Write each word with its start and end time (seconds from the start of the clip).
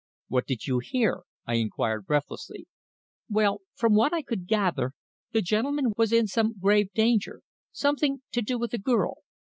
"What 0.29 0.47
did 0.47 0.65
you 0.65 0.79
hear?" 0.79 1.25
I 1.45 1.57
inquired 1.57 2.07
breathlessly. 2.07 2.65
"Well, 3.29 3.61
from 3.75 3.93
what 3.93 4.13
I 4.15 4.23
could 4.23 4.47
gather 4.47 4.93
the 5.31 5.43
gentleman 5.43 5.93
was 5.95 6.11
in 6.11 6.25
some 6.25 6.55
grave 6.59 6.91
danger 6.93 7.41
something 7.71 8.23
to 8.31 8.41
do 8.41 8.57
with 8.57 8.73
a 8.73 8.79
girl. 8.79 9.17